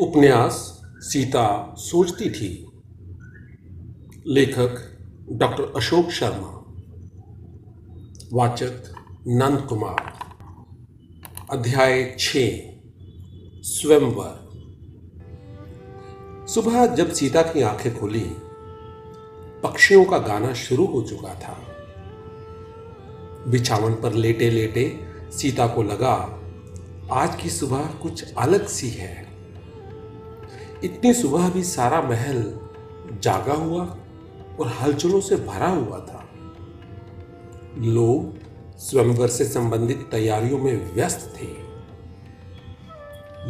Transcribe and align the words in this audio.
उपन्यास 0.00 0.82
सीता 0.98 1.74
सोचती 1.78 2.30
थी। 2.30 2.70
लेखक 4.26 4.98
डॉक्टर 5.32 5.72
अशोक 5.76 6.10
शर्मा। 6.10 6.64
वाचक 8.32 8.94
नंद 9.26 9.66
कुमार। 9.68 10.18
अध्याय 11.50 12.16
छ, 12.18 12.32
स्वयंवर। 13.62 14.50
सुबह 16.48 16.86
जब 16.86 17.12
सीता 17.12 17.42
की 17.42 17.62
आँखें 17.62 17.98
खुली, 17.98 18.32
पक्षियों 19.62 20.04
का 20.04 20.18
गाना 20.18 20.54
शुरू 20.54 20.86
हो 20.86 21.02
चुका 21.02 21.34
था। 21.34 21.66
बिछावन 23.50 23.94
पर 23.94 24.12
लेटे 24.12 24.50
लेटे 24.50 25.00
सीता 25.32 25.66
को 25.66 25.82
लगा, 25.82 26.40
आज 27.12 27.42
की 27.42 27.50
सुबह 27.50 27.86
कुछ 27.86 28.34
अलग 28.34 28.66
सी 28.66 28.88
है। 28.88 29.29
इतनी 30.84 31.14
सुबह 31.14 31.50
भी 31.50 31.62
सारा 31.62 32.02
महल 32.02 32.58
जागा 33.20 33.54
हुआ 33.54 33.96
और 34.60 34.68
हलचलों 34.80 35.20
से 35.20 35.36
भरा 35.36 35.68
हुआ 35.68 35.98
था। 35.98 36.28
लोग 37.78 38.38
स्वयंवर 38.78 39.28
से 39.28 39.44
संबंधित 39.44 40.08
तैयारियों 40.10 40.58
में 40.58 40.94
व्यस्त 40.94 41.34
थे। 41.36 41.46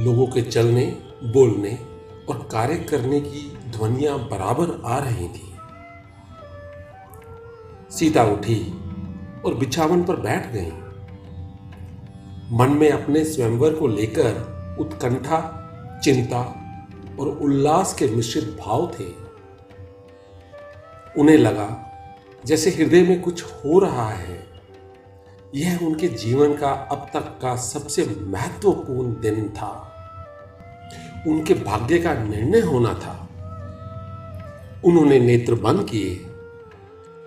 लोगों 0.05 0.27
के 0.27 0.43
चलने, 0.43 0.87
बोलने 1.25 1.79
और 2.29 2.49
कार्य 2.53 2.77
करने 2.77 3.21
की 3.21 3.59
ध्वनियाँ 3.71 4.19
बराबर 4.19 4.83
आ 4.85 4.99
रही 4.99 5.29
थी। 5.29 5.55
सीता 7.91 8.25
उठी 8.25 8.75
और 9.45 9.55
बिछावन 9.55 10.05
पर 10.05 10.17
बैठ 10.17 10.53
गई। 10.53 10.71
मन 12.57 12.71
में 12.71 12.91
अपने 12.91 13.25
स्वयंवर 13.25 13.75
को 13.75 13.87
लेकर 13.87 14.61
उत्कंठा, 14.81 15.57
चिंता 16.05 16.57
और 17.21 17.29
उल्लास 17.29 17.95
के 17.95 18.07
मिश्रित 18.07 18.45
भाव 18.45 18.93
थे। 19.01 19.05
उन्हें 21.21 21.39
लगा, 21.39 21.87
जैसे 22.47 22.71
हृदय 22.71 23.03
में 23.03 23.21
कुछ 23.21 23.45
हो 23.45 23.79
रहा 23.79 24.11
है, 24.11 24.47
यह 25.55 25.79
उनके 25.83 26.09
जीवन 26.09 26.55
का 26.55 26.71
अब 26.73 27.11
तक 27.15 27.39
का 27.43 27.57
सबसे 27.57 28.17
महत्वपूर्ण 28.21 29.21
दिन 29.21 29.49
था। 29.49 29.87
उनके 31.29 31.55
भाग्य 31.55 31.99
का 31.99 32.15
निर्णय 32.15 32.61
होना 32.61 32.95
था। 32.95 33.29
उन्होंने 34.85 35.19
नेत्र 35.19 35.55
बंद 35.55 35.89
किए, 35.89 36.15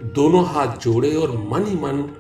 दोनों 0.04 0.46
हाथ 0.46 0.78
जोड़े 0.78 1.16
और 1.16 1.32
मन 1.38 1.66
ही 1.66 1.76
मन 1.76 2.16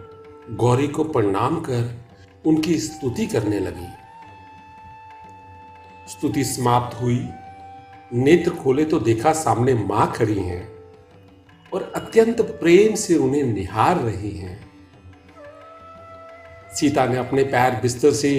गौरी 0.52 0.88
को 0.88 1.04
प्रणाम 1.04 1.60
कर 1.60 1.98
उनकी 2.46 2.80
स्तुति 2.80 3.28
करने 3.28 3.60
लगी। 3.60 3.88
स्तुति 6.12 6.44
समाप्त 6.44 7.02
हुई। 7.02 7.30
नेत्र 8.14 8.52
खोले 8.54 8.84
तो 8.86 9.00
देखा 9.00 9.32
सामने 9.34 9.74
माँ 9.76 10.12
खड़ी 10.12 10.40
हैं 10.40 10.68
और 11.74 11.92
अत्यंत 11.96 12.42
प्रेम 12.60 12.96
से 12.96 13.16
उन्हें 13.16 13.44
निहार 13.44 14.00
रही 14.00 14.32
हैं। 14.32 14.58
सीता 16.76 17.06
ने 17.06 17.18
अपने 17.18 17.44
पैर 17.44 17.80
बिस्तर 17.82 18.12
से 18.12 18.34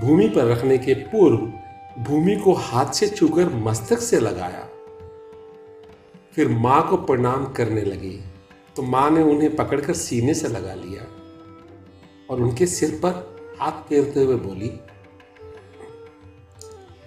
भूमि 0.00 0.28
पर 0.28 0.46
रखने 0.46 0.78
के 0.78 0.94
पूर्व 0.94 1.36
भूमि 2.02 2.34
को 2.36 2.52
हाथ 2.52 2.92
से 2.92 3.08
छूकर 3.08 3.48
मस्तक 3.64 3.98
से 3.98 4.20
लगाया। 4.20 4.68
फिर 6.34 6.48
माँ 6.48 6.88
को 6.88 6.96
प्रणाम 6.96 7.44
करने 7.52 7.82
लगी 7.82 8.18
तो 8.76 8.82
माँ 8.82 9.10
ने 9.10 9.22
उन्हें 9.22 9.54
पकड़कर 9.56 9.94
सीने 9.94 10.34
से 10.34 10.48
लगा 10.48 10.74
लिया 10.74 11.06
और 12.30 12.40
उनके 12.40 12.66
सिर 12.66 12.98
पर 13.04 13.56
हाथ 13.60 13.82
फेरते 13.88 14.22
हुए 14.22 14.36
बोली, 14.38 14.70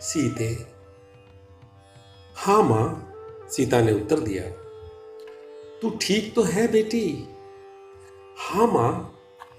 सीते 0.01 0.74
हाँ 2.45 2.61
माँ 2.63 3.47
सीता 3.51 3.79
ने 3.81 3.91
उत्तर 3.91 4.19
दिया, 4.19 4.43
तू 5.81 5.89
ठीक 6.01 6.33
तो 6.35 6.41
है 6.43 6.67
बेटी। 6.67 7.07
हाँ 8.39 8.67
माँ 8.67 8.91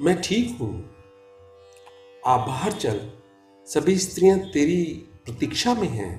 मैं 0.00 0.14
ठीक 0.22 0.56
हूँ। 0.60 0.70
आप 2.26 2.46
बाहर 2.46 2.72
चल, 2.72 3.00
सभी 3.66 3.96
स्त्रियाँ 3.98 4.38
तेरी 4.50 4.84
प्रतीक्षा 5.24 5.74
में 5.74 5.88
हैं। 5.88 6.12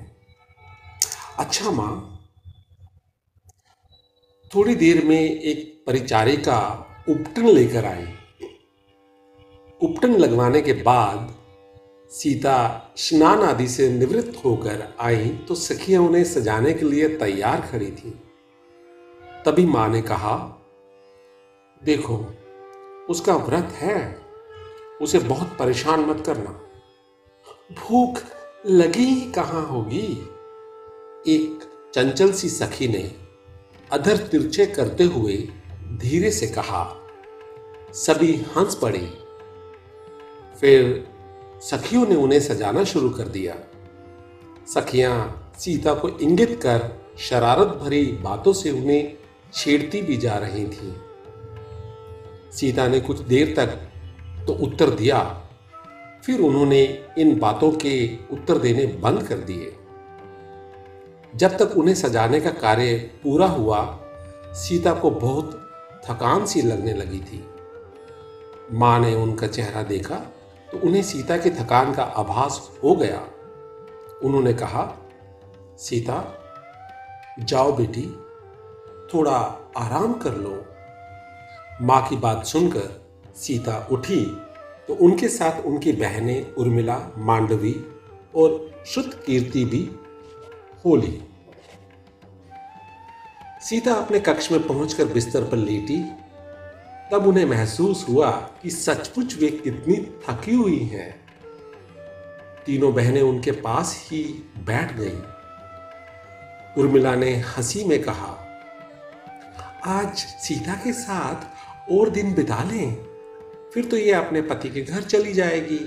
अच्छा 1.38 1.70
माँ, 1.70 2.20
थोड़ी 4.50 4.74
देर 4.74 5.04
में 5.04 5.20
एक 5.20 5.82
परिचारिका 5.86 6.60
उपटन 7.08 7.48
लेकर 7.48 7.84
आई। 7.84 8.06
उपटन 9.80 10.16
लगवाने 10.16 10.62
के 10.62 10.72
बाद 10.82 11.34
सीता 12.10 12.92
स्नान 12.96 13.42
आदि 13.42 13.68
से 13.68 13.88
निवृत्त 13.90 14.44
होकर 14.44 14.94
आई 15.00 15.28
तो 15.28 15.54
सखियाँ 15.54 16.02
उन्हें 16.02 16.24
सजाने 16.24 16.72
के 16.74 16.86
लिए 16.86 17.08
तैयार 17.08 17.60
खड़ी 17.60 17.90
थी। 17.90 18.10
तभी 19.46 19.66
माँ 19.66 19.88
ने 19.88 20.02
कहा, 20.02 20.64
देखो, 21.84 22.34
उसका 23.10 23.36
व्रत 23.36 23.68
है। 23.72 24.22
उसे 25.02 25.18
बहुत 25.18 25.56
परेशान 25.58 26.00
मत 26.00 26.22
करना। 26.26 26.60
भूख 27.72 28.22
लगी 28.66 29.04
ही 29.04 29.32
कहाँ 29.32 29.66
होगी? 29.66 30.28
एक 31.26 31.60
चंचल 31.94 32.32
सी 32.32 32.48
सखी 32.48 32.88
ने 32.88 33.14
अधर 33.92 34.16
तिरछे 34.16 34.66
करते 34.66 35.04
हुए 35.04 35.36
धीरे 35.96 36.30
से 36.30 36.46
कहा, 36.46 36.96
सभी 37.92 38.34
हंस 38.56 38.74
पड़े। 38.74 39.18
फिर 40.60 41.07
सखियों 41.62 42.06
ने 42.06 42.14
उन्हें 42.14 42.40
सजाना 42.40 42.84
शुरू 42.84 43.08
कर 43.10 43.28
दिया। 43.28 43.54
सखियाँ 44.66 45.52
सीता 45.58 45.94
को 45.94 46.08
इंगित 46.08 46.58
कर 46.62 46.88
शरारत 47.18 47.68
भरी 47.76 48.04
बातों 48.22 48.52
से 48.52 48.70
उन्हें 48.70 49.12
छेड़ती 49.54 50.02
भी 50.02 50.16
जा 50.16 50.36
रही 50.36 50.64
थीं। 50.66 50.92
सीता 52.52 52.86
ने 52.88 53.00
कुछ 53.00 53.20
देर 53.20 53.54
तक 53.56 53.68
तो 54.46 54.52
उत्तर 54.52 54.90
दिया, 54.90 55.18
फिर 56.24 56.40
उन्होंने 56.40 56.82
इन 57.18 57.38
बातों 57.38 57.70
के 57.72 58.16
उत्तर 58.32 58.58
देने 58.58 58.86
बंद 59.00 59.22
कर 59.22 59.38
दिए। 59.40 59.74
जब 61.34 61.56
तक 61.56 61.76
उन्हें 61.76 61.94
सजाने 61.94 62.40
का 62.40 62.50
कार्य 62.50 62.96
पूरा 63.22 63.46
हुआ, 63.46 63.84
सीता 64.54 64.92
को 64.92 65.10
बहुत 65.10 65.50
थकान 66.08 66.46
सी 66.46 66.62
लगने 66.62 66.94
लगी 66.94 67.20
थी। 67.20 67.44
माँ 68.72 68.98
ने 69.00 69.14
उनका 69.14 69.46
चेहरा 69.46 69.82
देखा 69.82 70.20
तो 70.72 70.78
उन्हें 70.78 71.02
सीता 71.02 71.36
की 71.36 71.50
थकान 71.50 71.94
का 71.94 72.02
आभास 72.02 72.60
हो 72.84 72.94
गया। 72.96 73.20
उन्होंने 74.24 74.52
कहा, 74.54 74.82
सीता, 75.78 76.16
जाओ 77.40 77.72
बेटी, 77.72 78.06
थोड़ा 79.14 79.36
आराम 79.76 80.12
कर 80.14 80.34
लो। 80.34 80.64
माँ 81.82 82.06
की 82.08 82.16
बात 82.16 82.44
सुनकर 82.46 83.06
सीता 83.36 83.76
उठी 83.92 84.24
तो 84.88 84.94
उनके 84.94 85.28
साथ 85.28 85.60
उनकी 85.60 85.92
बहनें 85.92 86.54
उर्मिला, 86.54 86.98
मांडवी 87.18 87.74
और 88.36 88.84
श्रुत 88.86 89.14
कीर्ति 89.26 89.64
भी 89.64 89.90
हो 90.84 90.96
ली। 90.96 91.20
सीता 93.60 93.94
अपने 93.94 94.20
कक्ष 94.20 94.50
में 94.52 94.66
पहुंचकर 94.66 95.04
बिस्तर 95.04 95.44
पर 95.44 95.56
लेटी 95.56 95.98
तब 97.12 97.26
उन्हें 97.26 97.44
महसूस 97.44 98.06
हुआ 98.08 98.30
कि 98.62 98.70
सचमुच 98.70 99.34
वे 99.34 99.50
कितनी 99.50 99.96
थकी 99.96 100.54
हुई 100.54 100.78
हैं। 100.78 101.28
तीनों 102.66 102.94
बहनें 102.94 103.22
उनके 103.22 103.50
पास 103.50 104.06
ही 104.08 104.22
बैठ 104.58 104.92
गईं। 104.96 105.20
उर्मिला 106.82 107.14
ने 107.14 107.34
हँसी 107.36 107.84
में 107.84 108.02
कहा, 108.02 108.44
आज 109.86 110.16
सीता 110.16 110.74
के 110.74 110.92
साथ 110.92 111.90
और 111.92 112.10
दिन 112.10 112.34
बिता 112.34 112.62
लें, 112.64 112.94
फिर 113.74 113.84
तो 113.84 113.96
ये 113.96 114.12
अपने 114.12 114.42
पति 114.42 114.68
के 114.68 114.82
घर 114.82 115.02
चली 115.02 115.32
जाएगी। 115.32 115.80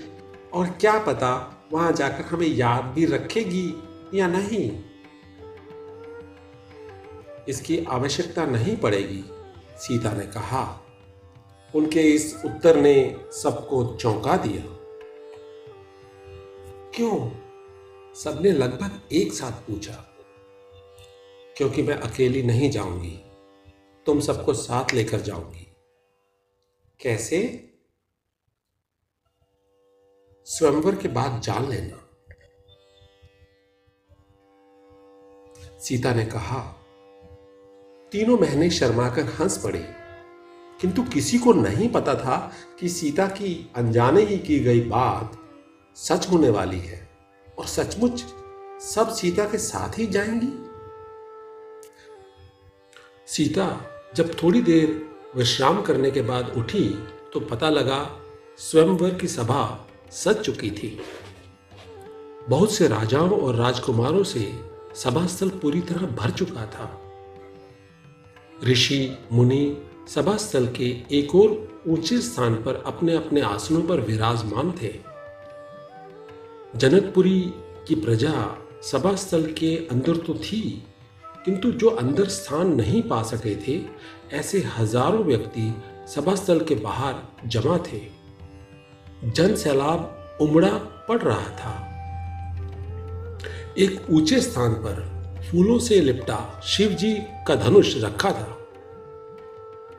और 0.53 0.67
क्या 0.67 0.99
पता 0.99 1.31
वहाँ 1.73 1.91
जाकर 1.91 2.23
हमें 2.23 2.47
याद 2.47 2.83
भी 2.83 3.05
रखेगी 3.05 3.83
या 4.19 4.27
नहीं? 4.27 4.71
इसकी 7.49 7.85
आवश्यकता 7.89 8.45
नहीं 8.45 8.77
पड़ेगी, 8.77 9.23
सीता 9.77 10.11
ने 10.13 10.25
कहा। 10.25 10.87
उनके 11.75 12.01
इस 12.01 12.41
उत्तर 12.45 12.75
ने 12.75 13.25
सबको 13.31 13.97
चौंका 13.97 14.37
दिया। 14.37 14.63
क्यों? 16.95 17.41
सबने 18.13 18.51
लगभग 18.51 19.13
एक 19.13 19.33
साथ 19.33 19.51
पूछा। 19.51 20.07
क्योंकि 21.57 21.83
मैं 21.83 21.95
अकेली 21.95 22.43
नहीं 22.43 22.71
जाऊँगी, 22.71 23.19
तुम 24.05 24.19
सबको 24.19 24.53
साथ 24.53 24.93
लेकर 24.93 25.19
जाऊँगी। 25.21 25.67
कैसे? 26.99 27.67
स्वयंवर 30.45 30.95
के 30.95 31.07
बाद 31.07 31.41
जान 31.41 31.69
लेना। 31.69 32.07
सीता 35.79 36.13
ने 36.13 36.25
कहा, 36.25 36.59
तीनों 38.11 38.39
बहनें 38.39 38.69
शर्माकर 38.69 39.23
हंस 39.23 39.63
पड़ी। 39.63 40.00
किंतु 40.81 41.03
किसी 41.03 41.37
को 41.37 41.53
नहीं 41.53 41.89
पता 41.89 42.15
था 42.15 42.51
कि 42.79 42.89
सीता 42.89 43.27
की 43.27 43.71
अनजाने 43.75 44.21
ही 44.21 44.37
की 44.37 44.59
गई 44.59 44.81
बात 44.81 45.37
सच 45.95 46.29
होने 46.31 46.49
वाली 46.49 46.79
है 46.79 47.09
और 47.59 47.65
सचमुच 47.65 48.25
सब 48.83 49.13
सीता 49.13 49.45
के 49.45 49.57
साथ 49.57 49.99
ही 49.99 50.07
जाएँगी। 50.07 50.53
सीता 53.27 53.85
जब 54.15 54.43
थोड़ी 54.43 54.61
देर 54.61 55.09
विश्राम 55.35 55.81
करने 55.81 56.11
के 56.11 56.21
बाद 56.21 56.53
उठी 56.57 56.89
तो 57.33 57.39
पता 57.39 57.69
लगा 57.69 58.19
स्वयंवर 58.57 59.13
की 59.13 59.27
सभा 59.27 59.87
सज 60.11 60.41
चुकी 60.41 60.71
थी। 60.71 61.01
बहुत 62.49 62.73
से 62.73 62.87
राजाओं 62.87 63.41
और 63.41 63.55
राजकुमारों 63.55 64.23
से 64.23 64.59
सभा 64.95 65.25
स्थल 65.25 65.49
पूरी 65.49 65.81
तरह 65.81 66.07
भर 66.07 66.31
चुका 66.31 66.65
था। 66.65 67.01
ऋषि, 68.63 69.17
मुनि 69.31 69.77
सभा 70.07 70.35
स्थल 70.37 70.65
के 70.67 70.85
एक 71.11 71.35
और 71.35 71.83
ऊँचे 71.87 72.19
स्थान 72.21 72.55
पर 72.55 72.83
अपने 72.85 73.15
अपने 73.15 73.41
आसनों 73.41 73.81
पर 73.81 73.99
विराजमान 73.99 74.71
थे। 74.71 74.93
जनकपुरी 76.75 77.39
की 77.87 77.95
प्रजा 77.95 78.33
सभा 78.83 79.15
स्थल 79.15 79.45
के 79.51 79.75
अंदर 79.91 80.17
तो 80.17 80.33
थी, 80.35 80.61
किंतु 81.45 81.71
जो 81.71 81.89
अंदर 81.89 82.27
स्थान 82.27 82.73
नहीं 82.75 83.01
पा 83.03 83.21
सके 83.23 83.55
थे, 83.57 83.79
ऐसे 84.33 84.63
हज़ारों 84.77 85.23
व्यक्ति 85.23 85.73
सभा 86.07 86.35
स्थल 86.35 86.59
के 86.59 86.75
बाहर 86.75 87.15
जमा 87.47 87.77
थे। 87.87 88.01
जन 89.25 89.55
सैलाब 89.55 90.37
उमड़ा 90.41 90.77
पड़ 91.09 91.21
रहा 91.21 91.49
था। 91.57 91.75
एक 93.77 94.07
ऊँचे 94.11 94.41
स्थान 94.41 94.73
पर 94.73 95.03
फूलों 95.41 95.77
से 95.79 95.99
लिपटा 96.01 96.61
शिव 96.65 96.89
जी 96.93 97.13
का 97.47 97.55
धनुष 97.55 97.95
रखा 97.97 98.31
था। 98.31 98.57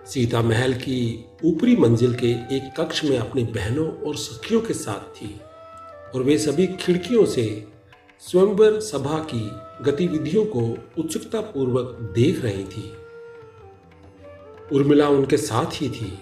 सीता 0.07 0.41
महल 0.43 0.73
की 0.75 1.25
ऊपरी 1.45 1.77
मंजिल 1.77 2.15
के 2.15 2.31
एक 2.57 2.73
कक्ष 2.81 3.05
में 3.05 3.19
अपनी 3.19 3.45
बहनों 3.45 3.87
और 4.07 4.17
सखियों 4.17 4.61
के 4.61 4.75
साथ 4.75 5.15
थी 5.17 5.41
और 6.15 6.23
वे 6.23 6.39
सभी 6.39 6.67
खिड़कियों 6.67 7.25
से 7.27 7.45
स्वयंवर 8.21 8.81
सभा 8.81 9.19
की 9.35 9.41
गतिविधियों 9.85 10.45
को 10.47 10.61
उत्सुकता 10.99 11.41
पूर्वक 11.41 11.99
देख 12.15 12.43
रही 12.43 12.65
थी। 12.65 12.93
उर्मिला 14.73 15.09
उनके 15.09 15.37
साथ 15.37 15.67
ही 15.73 15.89
थी। 15.91 16.19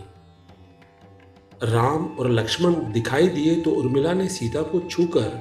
राम 1.63 2.07
और 2.07 2.31
लक्ष्मण 2.31 2.75
दिखाई 2.93 3.29
दिए 3.29 3.55
तो 3.61 3.71
उर्मिला 3.71 4.13
ने 4.13 4.29
सीता 4.29 4.63
को 4.63 4.81
छूकर 4.81 5.41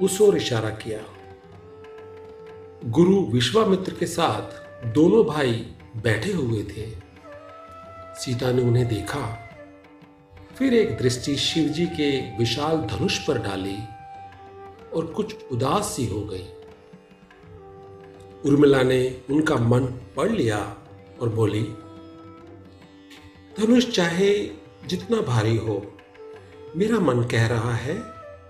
उस 0.00 0.20
ओर 0.20 0.36
इशारा 0.36 0.70
किया। 0.70 1.00
गुरु 2.84 3.20
विश्वामित्र 3.24 3.94
के 3.94 4.06
साथ 4.06 4.86
दोनों 4.86 5.24
भाई 5.24 5.66
बैठे 6.02 6.32
हुए 6.32 6.62
थे। 6.64 6.86
सीता 8.14 8.52
ने 8.52 8.62
उन्हें 8.62 8.86
देखा। 8.88 9.24
फिर 10.56 10.74
एक 10.74 10.96
दृष्टि 10.98 11.36
शिवजी 11.36 11.86
के 11.86 12.10
विशाल 12.38 12.76
धनुष 12.82 13.18
पर 13.18 13.38
डाली 13.38 13.78
और 14.94 15.06
कुछ 15.06 15.34
उदास 15.52 15.84
सी 15.86 16.06
हो 16.06 16.20
गई। 16.24 16.44
उर्मिला 18.44 18.82
ने 18.82 19.00
उनका 19.30 19.56
मन 19.56 19.84
पढ़ 20.16 20.30
लिया 20.30 20.58
और 21.20 21.28
बोली, 21.28 21.62
धनुष 23.58 23.90
चाहे 23.90 24.32
जितना 24.86 25.20
भारी 25.20 25.56
हो, 25.56 25.76
मेरा 26.76 26.98
मन 26.98 27.22
कह 27.22 27.46
रहा 27.46 27.74
है 27.74 27.94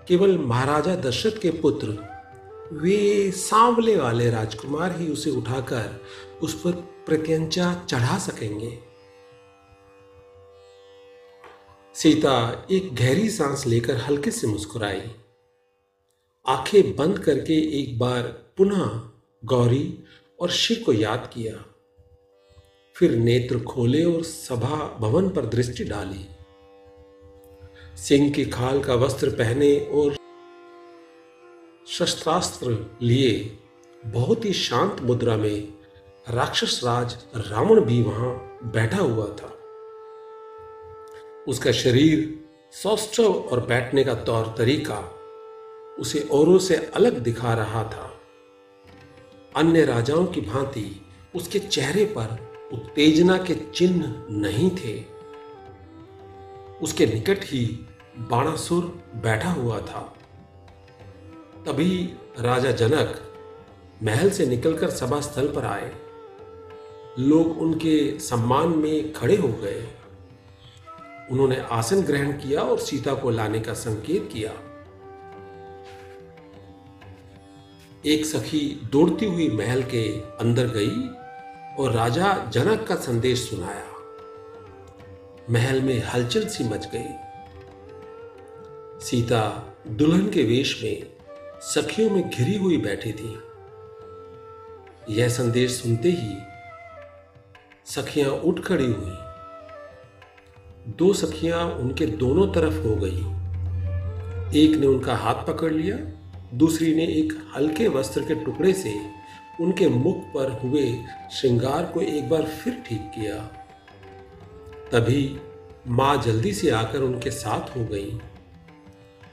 केवल 0.07 0.37
महाराजा 0.37 0.95
दशरथ 0.95 1.41
के 1.41 1.51
पुत्र, 1.51 1.97
वे 2.73 3.31
सांवले 3.31 3.95
वाले 3.95 4.29
राजकुमार 4.29 4.99
ही 4.99 5.07
उसे 5.07 5.29
उठाकर 5.29 6.01
उस 6.41 6.61
पर 6.61 6.71
प्रत्यंचा 7.05 7.85
चढ़ा 7.89 8.17
सकेंगे। 8.17 8.79
सीता 11.93 12.67
एक 12.71 12.95
गहरी 12.95 13.29
सांस 13.29 13.67
लेकर 13.67 13.95
हल्के 13.95 14.31
से 14.31 14.47
मुस्कुराई। 14.47 15.01
आँखें 16.47 16.95
बंद 16.95 17.19
करके 17.19 17.79
एक 17.79 17.99
बार 17.99 18.21
पुनः 18.57 19.09
गौरी 19.45 20.03
और 20.39 20.49
शिव 20.49 20.83
को 20.85 20.93
याद 20.93 21.31
किया। 21.33 21.65
फिर 22.95 23.11
नेत्र 23.11 23.59
खोले 23.59 24.03
और 24.03 24.23
सभा 24.23 24.97
भवन 24.99 25.29
पर 25.29 25.45
दृष्टि 25.45 25.83
डाली। 25.83 26.25
सिंह 27.97 28.31
की 28.31 28.45
खाल 28.45 28.83
का 28.83 28.95
वस्त्र 28.95 29.29
पहने 29.29 29.79
और 29.79 30.17
शस्त्रास्त्र 31.87 32.97
लिए 33.01 33.57
बहुत 34.05 34.45
ही 34.45 34.53
शांत 34.53 35.01
मुद्रा 35.01 35.37
में 35.37 35.76
राक्षस 36.29 36.81
राज 36.83 37.17
रावण 37.35 37.81
भी 37.81 38.03
वहाँ 38.03 38.59
बैठा 38.63 38.97
हुआ 38.97 39.25
था। 39.25 39.53
उसका 41.47 41.71
शरीर 41.71 42.45
सौष्ठव 42.71 43.33
और 43.33 43.65
बैठने 43.65 44.03
का 44.03 44.13
तौर 44.13 44.55
तरीका 44.57 45.13
उसे 45.99 46.19
औरों 46.31 46.57
से 46.57 46.75
अलग 46.75 47.17
दिखा 47.17 47.53
रहा 47.53 47.83
था। 47.83 48.19
अन्य 49.55 49.85
राजाओं 49.85 50.25
की 50.25 50.41
भांति 50.41 51.05
उसके 51.35 51.59
चेहरे 51.59 52.05
पर 52.05 52.53
उत्तेजना 52.73 53.37
के 53.37 53.55
चिन्ह 53.55 54.25
नहीं 54.29 54.69
थे। 54.69 55.05
उसके 56.81 57.05
निकट 57.05 57.39
ही 57.43 57.85
बाणासुर 58.17 58.83
बैठा 59.15 59.49
हुआ 59.49 59.79
था। 59.79 60.15
तभी 61.65 62.15
राजा 62.39 62.71
जनक 62.71 63.21
महल 64.03 64.29
से 64.29 64.45
निकलकर 64.45 64.89
सभा 64.89 65.21
स्थल 65.21 65.47
पर 65.47 65.65
आए। 65.65 66.06
लोग 67.19 67.61
उनके 67.61 68.19
सम्मान 68.19 68.67
में 68.67 69.13
खड़े 69.13 69.35
हो 69.35 69.47
गए। 69.47 69.87
उन्होंने 71.31 71.57
आसन 71.71 72.01
ग्रहण 72.01 72.31
किया 72.31 72.61
और 72.61 72.79
सीता 72.79 73.13
को 73.13 73.29
लाने 73.29 73.59
का 73.59 73.73
संकेत 73.73 74.29
किया। 74.33 74.51
एक 78.05 78.25
सखी 78.25 78.81
दौड़ती 78.91 79.25
हुई 79.25 79.49
महल 79.49 79.83
के 79.83 80.19
अंदर 80.19 80.67
गई 80.67 81.09
और 81.83 81.91
राजा 81.91 82.45
जनक 82.53 82.87
का 82.87 82.95
संदेश 82.95 83.49
सुनाया। 83.49 83.85
महल 85.49 85.81
में 85.81 86.03
हलचल 86.03 86.47
सी 86.47 86.63
मच 86.63 86.89
गई। 86.95 87.15
सीता 89.05 89.73
दुल्हन 89.87 90.29
के 90.29 90.43
वेश 90.43 90.83
में 90.83 91.07
सखियों 91.61 92.09
में 92.09 92.29
घिरी 92.29 92.57
हुई 92.57 92.77
बैठी 92.77 93.11
थी। 93.11 93.39
यह 95.09 95.29
संदेश 95.29 95.71
सुनते 95.71 96.09
ही 96.09 96.56
सखियाँ 97.87 98.29
उठ 98.29 98.59
खड़ी 98.59 98.85
हुई। 98.85 99.17
दो 100.87 101.13
सखियाँ 101.13 101.65
उनके 101.65 102.05
दोनों 102.05 102.47
तरफ़ 102.47 102.87
हो 102.87 102.95
गई। 102.95 103.17
एक 104.63 104.77
ने 104.77 104.87
उनका 104.87 105.15
हाथ 105.15 105.35
पकड़ 105.35 105.73
लिया, 105.73 105.97
दूसरी 106.53 106.95
ने 106.95 107.03
एक 107.03 107.51
हल्के 107.55 107.87
वस्त्र 107.87 108.21
के 108.21 108.35
टुकड़े 108.35 108.73
से 108.73 109.01
उनके 109.61 109.89
मुख 109.89 110.17
पर 110.17 110.51
हुए 110.51 111.03
श्रृंगार 111.31 111.85
को 111.85 112.01
एक 112.01 112.29
बार 112.29 112.43
फिर 112.43 112.83
ठीक 112.87 113.01
किया। 113.01 113.35
तभी 114.91 115.37
माँ 115.87 116.21
जल्दी 116.21 116.53
से 116.53 116.69
आकर 116.69 116.99
उनके 116.99 117.31
साथ 117.31 117.77
हो 117.77 117.85
गई। 117.85 118.19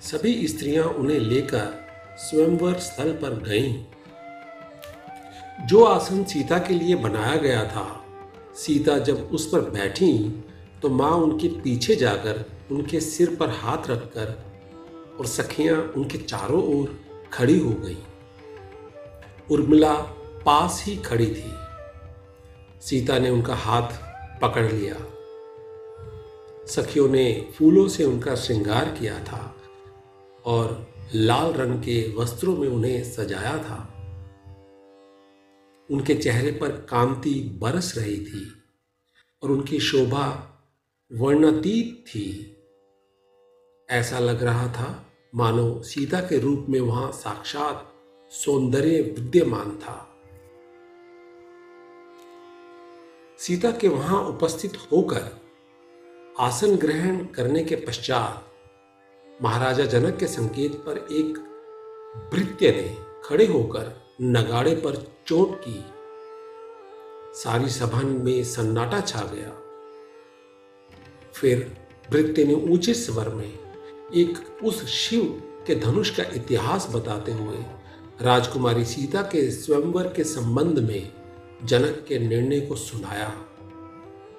सभी 0.00 0.48
स्त्रियाँ 0.48 0.84
उन्हें 0.84 1.18
लेकर 1.18 1.86
स्वयंवर 2.18 2.74
स्थल 2.74 3.12
पर 3.12 3.30
गईं। 3.30 3.84
जो 5.66 5.84
आसन 5.84 6.24
सीता 6.24 6.58
के 6.58 6.74
लिए 6.74 6.94
बनाया 6.94 7.36
गया 7.36 7.64
था 7.64 8.03
सीता 8.56 8.98
जब 8.98 9.30
उस 9.32 9.46
पर 9.46 9.60
बैठी 9.60 10.44
तो 10.82 10.88
माँ 10.88 11.10
उनके 11.10 11.48
पीछे 11.48 11.96
जाकर 11.96 12.44
उनके 12.70 13.00
सिर 13.00 13.36
पर 13.36 13.48
हाथ 13.48 13.90
रखकर 13.90 14.44
और 15.18 15.26
सखियाँ 15.26 15.92
उनके 15.96 16.18
चारों 16.18 16.80
ओर 16.80 17.00
खड़ी 17.32 17.58
हो 17.58 17.70
गई। 17.70 17.98
उर्मिला 19.50 19.94
पास 20.46 20.84
ही 20.86 20.96
खड़ी 20.96 21.26
थी। 21.26 21.52
सीता 22.80 23.18
ने 23.18 23.30
उनका 23.30 23.54
हाथ 23.54 23.88
पकड़ 24.40 24.72
लिया। 24.72 24.96
सखियों 26.66 27.08
ने 27.08 27.46
फूलों 27.54 27.88
से 27.88 28.04
उनका 28.04 28.34
श्रृंगार 28.34 28.84
किया 28.84 29.24
था 29.24 29.56
और 30.44 30.86
लाल 31.14 31.52
रंग 31.52 31.80
के 31.80 32.14
वस्त्रों 32.16 32.56
में 32.56 32.68
उन्हें 32.68 33.04
सजाया 33.04 33.58
था। 33.58 33.93
उनके 35.90 36.14
चेहरे 36.14 36.50
पर 36.50 36.68
कांति 36.68 37.58
बरस 37.62 37.94
रही 37.98 38.16
थी 38.16 38.52
और 39.42 39.50
उनकी 39.50 39.80
शोभा 39.80 40.50
वर्णातीत 41.12 42.04
थी। 42.08 42.50
ऐसा 43.90 44.18
लग 44.18 44.42
रहा 44.42 44.68
था 44.68 45.06
मानो 45.34 45.82
सीता 45.82 46.20
के 46.20 46.38
रूप 46.38 46.66
में 46.68 46.80
वहाँ 46.80 47.12
साक्षात 47.12 47.92
सौंदर्य 48.30 49.02
विद्यमान 49.02 49.76
था। 49.76 50.10
सीता 53.38 53.70
के 53.70 53.88
वहाँ 53.88 54.22
उपस्थित 54.24 54.72
होकर 54.92 55.40
आसन 56.40 56.76
ग्रहण 56.76 57.24
करने 57.24 57.64
के 57.64 57.76
पश्चात 57.76 58.50
महाराजा 59.42 59.84
जनक 59.84 60.16
के 60.16 60.26
संकेत 60.26 60.72
पर 60.72 60.98
एक 60.98 61.38
भृत्य 62.34 62.70
ने 62.70 62.96
खड़े 63.24 63.46
होकर 63.46 64.03
नगाड़े 64.22 64.74
पर 64.74 65.14
चोट 65.26 65.60
की। 65.68 65.84
सारी 67.40 67.68
सभा 67.68 68.00
में 68.00 68.44
सन्नाटा 68.44 69.00
छा 69.00 69.20
गया। 69.20 69.52
फिर 71.32 71.76
भृत्य 72.10 72.44
ने 72.44 72.54
ऊँचे 72.54 72.94
स्वर 72.94 73.28
में 73.28 73.52
एक 74.14 74.62
उस 74.64 74.84
शिव 74.86 75.22
के 75.66 75.74
धनुष 75.74 76.10
का 76.10 76.22
इतिहास 76.34 76.88
बताते 76.94 77.32
हुए 77.32 77.64
राजकुमारी 78.22 78.84
सीता 78.84 79.22
के 79.22 79.50
स्वयंवर 79.50 80.08
के 80.08 80.24
संबंध 80.24 80.78
में 80.78 81.12
जनक 81.64 82.04
के 82.08 82.18
निर्णय 82.18 82.60
को 82.60 82.76
सुनाया 82.76 83.32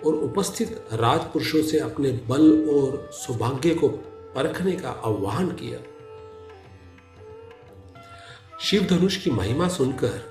और 0.06 0.16
उपस्थित 0.16 0.88
राजपुरुषों 0.94 1.64
से 1.64 1.80
अपने 1.80 2.12
बल 2.12 2.70
और 2.70 3.10
सौभाग्य 3.14 3.76
को 3.76 3.88
परखने 4.36 4.72
का 4.72 4.90
आह्वान 4.90 5.52
किया। 5.52 5.80
शिव 8.66 8.84
धनुष 8.84 9.18
की 9.18 9.32
महिमा 9.32 9.68
सुनकर 9.68 10.22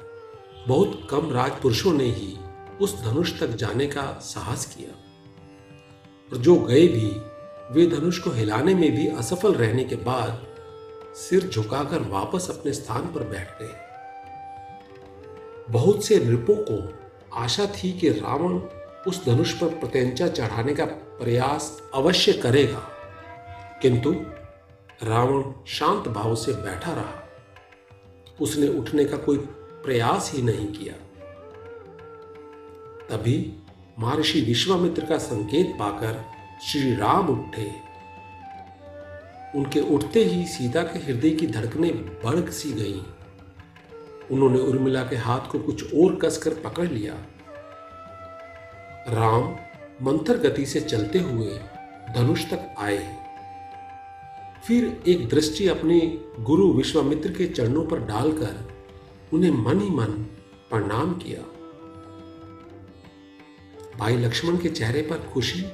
बहुत 0.69 1.09
कम 1.11 1.33
राजपुरुषों 1.33 1.93
ने 1.93 2.05
ही 2.05 2.39
उस 2.81 3.03
धनुष 3.03 3.41
तक 3.41 3.47
जाने 3.47 3.87
का 3.87 4.03
साहस 4.03 4.67
किया। 4.67 4.91
और 6.33 6.39
जो 6.39 6.57
गए 6.57 6.89
भी, 6.89 7.07
वे 7.75 7.87
धनुष 7.87 8.19
को 8.19 8.31
हिलाने 8.31 8.75
में 8.75 8.97
भी 8.97 9.09
असफल 9.09 9.55
रहने 9.55 9.85
के 9.85 9.97
बाद 9.97 10.47
सिर 11.15 11.49
झुकाकर 11.49 11.99
वापस 11.99 12.51
अपने 12.51 12.73
स्थान 12.73 13.03
पर 13.03 13.23
बैठ 13.23 13.63
गए। 13.63 13.75
बहुत 15.71 16.05
से 16.05 16.19
नृपों 16.19 16.55
को 16.55 16.93
आशा 17.35 17.67
थी 17.67 17.93
कि 17.93 18.09
रावण 18.09 18.61
उस 19.09 19.25
धनुष 19.25 19.53
पर 19.53 19.67
प्रत्यंचा 19.67 20.29
चढ़ाने 20.29 20.75
का 20.75 20.85
प्रयास 20.85 21.83
अवश्य 21.95 22.33
करेगा। 22.33 22.89
किंतु 23.83 24.13
रावण 25.03 25.53
शांत 25.67 26.09
भाव 26.09 26.35
से 26.35 26.53
बैठा 26.53 26.93
रहा। 26.93 27.21
उसने 28.41 28.69
उठने 28.69 29.05
का 29.05 29.17
कोई 29.17 29.37
प्रयास 29.85 30.33
ही 30.35 30.43
नहीं 30.43 30.67
किया। 30.67 30.95
तभी 33.11 33.57
महर्षि 33.99 34.41
विश्वामित्र 34.41 35.05
का 35.05 35.19
संकेत 35.19 35.67
पाकर 35.79 36.25
श्री 36.67 36.95
राम 36.95 37.29
उठे। 37.29 37.73
उनके 39.57 39.81
उठते 39.81 40.25
ही 40.25 40.47
सीता 40.47 40.83
के 40.83 40.99
हृदय 40.99 41.31
की 41.31 41.47
धड़कने 41.47 41.91
बढ़ 41.91 42.51
सी 42.51 42.73
गई। 42.73 43.03
उन्होंने 44.31 44.59
उर्मिला 44.59 45.03
के 45.03 45.17
हाथ 45.17 45.51
को 45.51 45.59
कुछ 45.59 45.95
और 45.95 46.15
कसकर 46.17 46.55
पकड़ 46.55 46.89
लिया। 46.89 47.15
राम 49.09 49.43
मंथर 50.03 50.39
गति 50.39 50.67
से 50.67 50.81
चलते 50.81 51.19
हुए 51.19 51.59
धनुष 52.15 52.45
तक 52.45 52.75
आए। 52.79 53.24
फिर 54.67 55.03
एक 55.09 55.29
दृष्टि 55.29 55.69
अपने 55.69 56.21
गुरु 56.41 56.73
विश्वामित्र 56.73 57.31
के 57.31 57.47
चरणों 57.47 57.87
पर 57.87 58.01
डालकर 58.01 58.73
उन्हें 59.33 59.51
मन 59.51 59.81
ही 59.81 59.91
मन 59.91 60.13
प्रणाम 60.71 61.15
किया। 61.15 61.43
भाई 63.99 64.17
लक्ष्मण 64.17 64.57
के 64.59 64.69
चेहरे 64.69 65.03
पर 65.03 65.19
खुशी, 65.33 65.65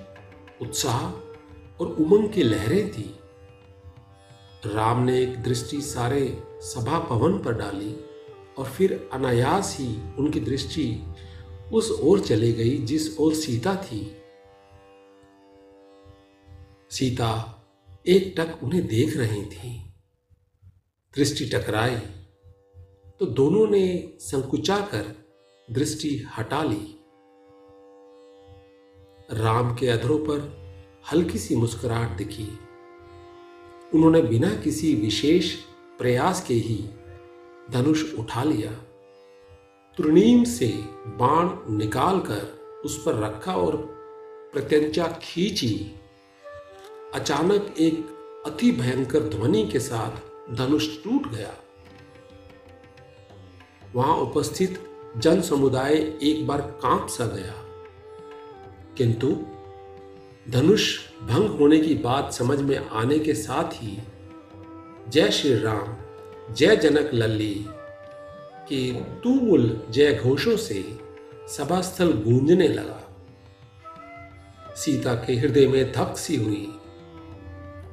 उत्साह 0.63 1.07
और 1.81 1.87
उमंग 1.87 2.29
की 2.29 2.43
लहरें 2.43 2.93
थी। 2.93 3.15
राम 4.67 5.03
ने 5.03 5.23
एक 5.23 5.43
दृष्टि 5.43 5.81
सारे 5.81 6.43
सभा 6.63 6.99
भवन 6.99 7.39
पर 7.39 7.53
डाली 7.53 7.95
और 8.59 8.65
फिर 8.65 9.11
अनायास 9.13 9.77
ही 9.81 10.15
उनकी 10.19 10.41
दृष्टि 10.41 11.03
उस 11.73 12.01
ओर 12.03 12.21
चली 12.21 12.53
गई 12.53 12.79
जिस 12.79 13.19
ओर 13.19 13.35
सीता 13.35 13.77
थी। 13.77 14.17
सीता 16.91 17.57
एक 18.05 18.35
टक 18.39 18.63
उन्हें 18.63 18.87
देख 18.87 19.17
रही 19.17 19.43
थी। 19.45 19.71
दृष्टि 21.17 21.45
टकराई 21.45 21.97
तो 23.21 23.27
दोनों 23.27 23.67
ने 23.67 24.13
संकुचा 24.21 24.79
कर 24.81 25.15
दृष्टि 25.69 26.09
हटा 26.39 26.63
ली। 26.63 26.97
राम 29.33 29.75
के 29.75 29.89
अधरों 29.89 30.19
पर 30.19 30.41
हल्की 31.13 31.39
सी 31.39 31.57
मुस्कुराहट 31.57 32.17
दिखी। 32.17 32.49
उन्होंने 33.95 34.23
बिना 34.23 34.55
किसी 34.55 34.95
विशेष 34.95 35.55
प्रयास 35.99 36.45
के 36.47 36.55
ही 36.55 36.79
धनुष 37.71 38.15
उठा 38.15 38.45
लिया। 38.45 38.73
तुर्णीम 39.99 40.45
से 40.45 40.73
बाण 41.19 41.77
निकालकर 41.77 42.43
उस 42.85 43.03
पर 43.03 43.15
रखा 43.15 43.55
और 43.55 43.77
प्रत्यंचा 44.53 45.07
खींची। 45.23 46.00
अचानक 47.15 47.75
एक 47.79 47.95
अति 48.47 48.73
भयंकर 48.73 49.21
ध्वनि 49.21 49.67
के 49.67 49.81
साथ 49.81 50.11
धनुष 50.55 51.05
टूट 51.05 51.27
गया। 51.31 51.55
वहाँ 53.95 54.17
उपस्थित 54.17 54.85
जन 55.17 55.41
समुदाय 55.41 55.95
एक 56.23 56.47
बार 56.47 56.61
काँप 56.61 57.09
सा 57.09 57.27
गया। 57.27 57.55
किंतु 58.99 59.27
धनुष 60.51 60.99
भंग 61.23 61.49
होने 61.49 61.79
की 61.79 61.95
बात 61.95 62.33
समझ 62.33 62.61
में 62.61 62.89
आने 62.89 63.19
के 63.19 63.35
साथ 63.35 63.73
ही 63.73 63.99
जय 65.09 65.31
श्री 65.31 65.55
राम, 65.55 65.97
जय 66.55 66.77
जनक 66.77 67.11
लल्ली 67.15 67.67
के 68.69 68.93
तुमुल 68.93 69.87
जय 69.91 70.15
घोषों 70.15 70.57
से 70.57 70.99
सभास्थल 71.49 72.13
गूंजने 72.13 72.69
लगा। 72.69 73.27
सीता 74.75 75.15
के 75.15 75.37
हृदय 75.37 75.67
में 75.67 75.93
धक 75.93 76.17
सी 76.17 76.37
हुई। 76.37 76.77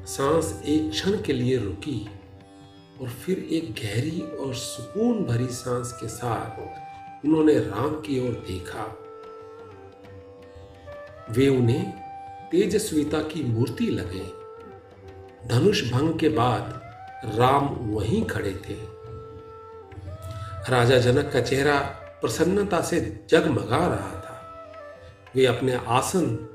सांस 0.08 0.62
एक 0.66 0.92
क्षण 0.92 1.22
के 1.22 1.34
लिए 1.34 1.58
रुकी 1.58 2.10
और 3.02 3.10
फिर 3.10 3.48
एक 3.52 3.72
गहरी 3.72 4.22
और 4.22 4.54
सुकून 4.56 5.24
भरी 5.24 5.48
सांस 5.48 5.92
के 5.92 6.08
साथ 6.08 6.60
उन्होंने 7.26 7.60
राम 7.60 7.90
की 7.90 8.28
ओर 8.28 8.34
देखा। 8.34 8.98
वे 11.32 11.48
उन्हें 11.48 11.92
तेजस्विता 12.52 13.22
की 13.22 13.44
मूर्ति 13.44 13.86
लगे। 13.86 14.26
धनुष 15.48 15.92
भंग 15.92 16.20
के 16.20 16.30
बाद 16.30 16.82
राम 17.36 17.66
वहीं 17.66 18.26
खड़े 18.26 18.52
थे। 18.52 18.76
राजा 20.72 20.98
जनक 20.98 21.32
का 21.34 21.42
चेहरा 21.42 21.80
प्रसन्नता 22.22 22.82
से 22.82 23.26
जगमगा 23.30 23.88
रहा 23.88 24.22
था। 24.22 24.64
वे 25.36 25.46
अपने 25.46 25.74
आसन 25.74 26.48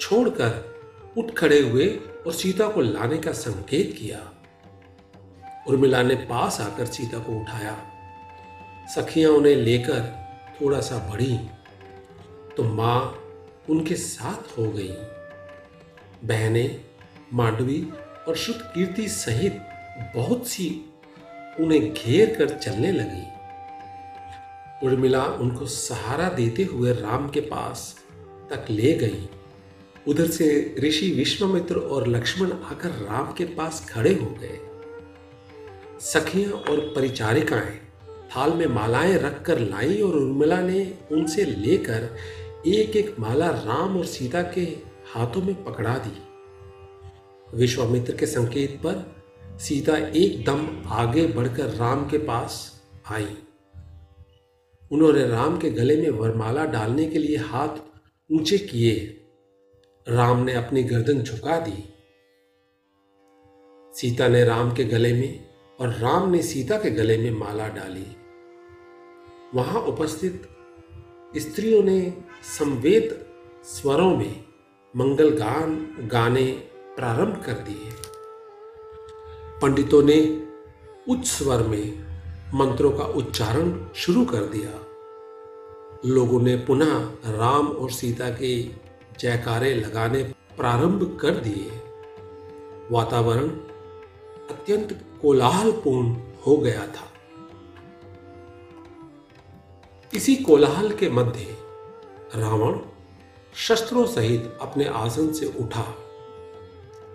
छोड़कर 0.00 0.74
उठ 1.18 1.34
खड़े 1.34 1.60
हुए 1.60 2.00
और 2.26 2.32
सीता 2.32 2.68
को 2.68 2.80
लाने 2.80 3.18
का 3.18 3.32
संकेत 3.32 3.94
किया। 3.98 4.18
उर्मिला 5.68 6.02
ने 6.02 6.14
पास 6.14 6.60
आकर 6.60 6.86
सीता 6.86 7.18
को 7.18 7.40
उठाया। 7.40 7.76
सखियाँ 8.94 9.30
उन्हें 9.30 9.54
लेकर 9.56 10.00
थोड़ा 10.60 10.80
सा 10.80 10.98
बढ़ी 11.10 11.36
तो 12.56 12.64
माँ 12.64 13.24
उनके 13.70 13.94
साथ 13.94 14.58
हो 14.58 14.70
गई। 14.70 14.94
बहनें, 16.24 16.80
मांडवी 17.32 17.82
और 18.28 18.36
शुद्ध 18.36 18.60
कीर्ति 18.60 19.08
सहित 19.08 19.60
बहुत 20.16 20.48
सी 20.48 20.68
उन्हें 21.60 21.92
घेर 21.94 22.34
कर 22.36 22.58
चलने 22.58 22.92
लगी। 22.92 23.26
उर्मिला 24.86 25.24
उनको 25.24 25.66
सहारा 25.66 26.28
देते 26.28 26.64
हुए 26.64 26.92
राम 26.92 27.28
के 27.28 27.40
पास 27.40 27.94
तक 28.50 28.66
ले 28.70 28.92
गई। 28.92 29.28
उधर 30.08 30.26
से 30.26 30.76
ऋषि 30.78 31.10
विश्वामित्र 31.10 31.76
और 31.76 32.08
लक्ष्मण 32.08 32.52
आकर 32.52 32.88
राम 32.88 33.32
के 33.32 33.44
पास 33.44 33.86
खड़े 33.90 34.14
हो 34.14 34.26
गए। 34.26 34.58
सखियाँ 36.00 36.52
और 36.52 36.92
परिचारिकाएँ 36.96 37.78
थाल 38.36 38.52
में 38.52 38.66
मालाएँ 38.66 39.14
रखकर 39.14 39.58
लाई 39.58 40.00
और 40.00 40.14
उर्मिला 40.14 40.60
ने 40.60 40.94
उनसे 41.12 41.44
लेकर 41.44 42.16
एक 42.66 42.96
एक 42.96 43.16
माला 43.18 43.50
राम 43.50 43.96
और 43.96 44.04
सीता 44.04 44.42
के 44.42 44.60
हाथों 45.14 45.42
में 45.42 45.64
पकड़ा 45.64 45.98
दी। 45.98 46.22
विश्वामित्र 47.56 48.16
के 48.16 48.26
संकेत 48.26 48.80
पर 48.86 49.24
सीता 49.58 49.96
एकदम 49.96 50.68
आगे 50.86 51.26
बढ़कर 51.26 51.64
राम 51.64 52.08
के 52.08 52.18
पास 52.18 52.82
आई। 53.10 53.36
उन्होंने 54.92 55.26
राम 55.26 55.58
के 55.58 55.70
गले 55.70 55.96
में 55.96 56.10
वरमाला 56.10 56.64
डालने 56.64 57.06
के 57.06 57.18
लिए 57.18 57.36
हाथ 57.36 57.68
ऊँचे 58.32 58.58
किए। 58.58 59.19
राम 60.10 60.42
ने 60.42 60.52
अपनी 60.52 60.82
गर्दन 60.82 61.22
झुका 61.22 61.58
दी। 61.58 61.94
सीता 63.98 64.28
ने 64.28 64.44
राम 64.44 64.74
के 64.74 64.84
गले 64.84 65.12
में 65.12 65.48
और 65.80 65.88
राम 65.88 66.30
ने 66.30 66.42
सीता 66.42 66.76
के 66.76 66.90
गले 66.90 67.18
में 67.18 67.30
माला 67.30 67.68
डाली। 67.68 68.16
वहाँ 69.54 69.80
उपस्थित 69.80 70.48
स्त्रियों 71.36 71.82
ने 71.82 72.22
संवेद 72.58 73.26
स्वरों 73.64 74.16
में 74.16 74.44
मंगल 74.96 75.30
गान 75.30 75.96
गाने 76.12 76.46
प्रारंभ 76.96 77.42
कर 77.46 77.52
दिए। 77.52 77.92
पंडितों 79.62 80.02
ने 80.02 80.46
उच्च 81.08 81.26
स्वर 81.26 81.62
में 81.62 82.06
मंत्रों 82.54 82.92
का 82.92 83.04
उच्चारण 83.04 83.88
शुरू 83.94 84.24
कर 84.24 84.40
दिया। 84.40 84.86
लोगों 86.06 86.40
ने 86.40 86.56
पुनः 86.56 86.98
राम 87.26 87.68
और 87.68 87.90
सीता 87.90 88.30
के 88.30 88.80
जयकारे 89.20 89.74
लगाने 89.74 90.22
प्रारंभ 90.56 91.18
कर 91.20 91.30
दिए। 91.30 91.70
वातावरण 92.90 93.48
अत्यंत 94.50 95.04
कोलाहलपूर्ण 95.22 96.16
हो 96.46 96.56
गया 96.56 96.86
था। 96.86 97.08
इसी 100.14 100.36
कोलाहल 100.36 100.90
के 100.90 101.10
मध्य 101.10 101.56
रावण 102.36 102.78
शस्त्रों 103.56 104.06
सहित 104.06 104.58
अपने 104.60 104.84
आसन 104.84 105.32
से 105.32 105.46
उठा, 105.60 105.84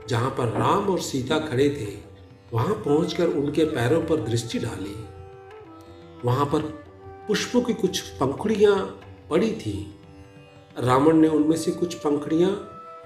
जहाँ 0.09 0.29
पर 0.29 0.47
राम 0.47 0.89
और 0.89 0.99
सीता 0.99 1.39
खड़े 1.39 1.69
थे, 1.69 1.97
वहाँ 2.53 2.73
पहुंचकर 2.75 3.27
उनके 3.27 3.65
पैरों 3.65 4.01
पर 4.01 4.21
दृष्टि 4.21 4.59
डाली। 4.59 4.95
वहाँ 6.25 6.45
पर 6.45 6.61
पुष्पों 7.27 7.61
की 7.61 7.73
कुछ 7.73 7.99
पंखुड़ियाँ 7.99 9.01
पड़ी 9.29 9.51
थी। 9.51 9.94
रावण 10.79 11.13
ने 11.13 11.27
उनमें 11.27 11.57
से 11.57 11.71
कुछ 11.71 11.93
पंखुड़ियाँ 11.93 12.49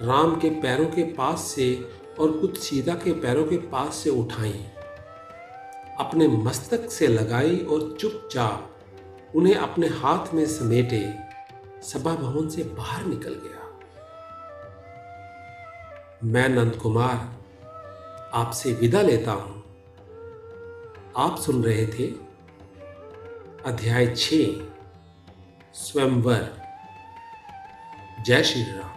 राम 0.01 0.35
के 0.35 0.49
पैरों 0.49 0.85
के 0.85 1.03
पास 1.03 1.41
से 1.41 1.89
और 2.19 2.31
कुछ 2.31 2.57
सीता 2.57 2.93
के 2.93 3.13
पैरों 3.13 3.43
के 3.43 3.57
पास 3.57 3.95
से 3.95 4.09
उठाई। 4.09 4.65
अपने 5.99 6.27
मस्तक 6.27 6.89
से 6.91 7.07
लगाई 7.07 7.57
और 7.57 7.97
चुपचाप 7.99 8.75
उन्हें 9.35 9.55
अपने 9.55 9.87
हाथ 9.87 10.33
में 10.33 10.45
समेटे, 10.45 11.13
सभा 11.81 12.15
भवन 12.15 12.49
से 12.49 12.63
बाहर 12.63 13.05
निकल 13.05 13.33
गया। 13.33 13.79
मैं 16.23 16.49
नंद 16.49 16.75
कुमार 16.75 17.39
आपसे 18.33 18.73
विदा 18.73 19.01
लेता 19.01 19.31
हूँ। 19.31 19.63
आप 21.17 21.37
सुन 21.37 21.63
रहे 21.63 21.85
थे 21.87 22.07
अध्याय 23.65 24.07
छ 24.07 24.33
स्वयंवर। 25.73 26.58
जय 28.23 28.43
श्री 28.43 28.63
राम। 28.63 28.88